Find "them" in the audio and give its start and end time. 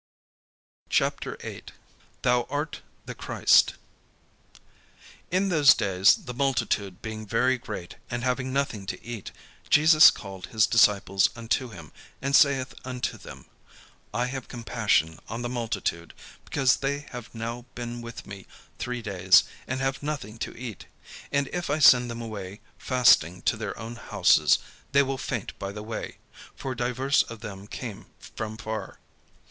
13.15-13.45, 22.09-22.23, 27.41-27.67